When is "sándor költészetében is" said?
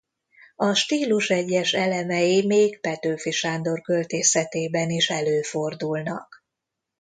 3.31-5.09